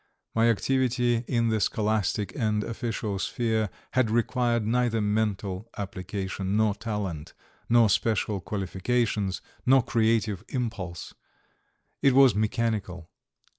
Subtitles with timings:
[0.33, 7.35] My activity in the scholastic and official sphere had required neither mental application nor talent,
[7.69, 11.13] nor special qualifications, nor creative impulse;
[12.01, 13.11] it was mechanical.